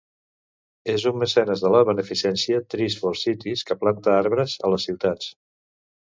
És 0.91 1.03
un 1.09 1.17
mecenes 1.23 1.59
de 1.65 1.69
la 1.75 1.81
beneficència 1.89 2.61
Trees 2.75 2.95
for 3.01 3.19
Cities, 3.23 3.65
que 3.67 3.77
planta 3.83 4.15
arbres 4.23 4.55
a 4.67 4.71
les 4.75 4.87
ciutats. 4.89 5.29